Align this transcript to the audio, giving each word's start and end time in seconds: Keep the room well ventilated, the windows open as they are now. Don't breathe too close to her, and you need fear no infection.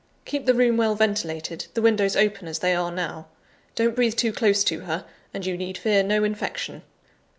Keep 0.25 0.47
the 0.47 0.55
room 0.55 0.77
well 0.77 0.95
ventilated, 0.95 1.67
the 1.75 1.81
windows 1.83 2.15
open 2.15 2.47
as 2.47 2.57
they 2.57 2.73
are 2.73 2.91
now. 2.91 3.27
Don't 3.75 3.95
breathe 3.95 4.15
too 4.15 4.33
close 4.33 4.63
to 4.63 4.79
her, 4.79 5.05
and 5.31 5.45
you 5.45 5.55
need 5.55 5.77
fear 5.77 6.01
no 6.01 6.23
infection. 6.23 6.81